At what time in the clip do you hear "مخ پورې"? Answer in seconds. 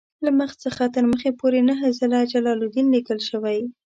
1.11-1.59